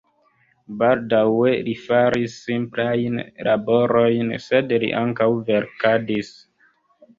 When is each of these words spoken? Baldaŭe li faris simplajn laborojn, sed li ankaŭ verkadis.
Baldaŭe 0.77 1.51
li 1.67 1.75
faris 1.81 2.37
simplajn 2.47 3.21
laborojn, 3.49 4.35
sed 4.49 4.75
li 4.87 4.93
ankaŭ 5.05 5.31
verkadis. 5.53 6.37